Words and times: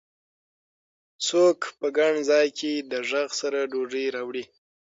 څوک 1.27 1.59
په 1.79 1.87
ګڼ 1.97 2.13
ځای 2.29 2.47
کي 2.59 2.73
د 2.91 2.93
ږغ 3.09 3.29
سره 3.41 3.59
ډوډۍ 3.71 4.05
راوړي؟ 4.15 4.43